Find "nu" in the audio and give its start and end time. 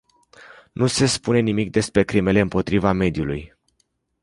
0.71-0.87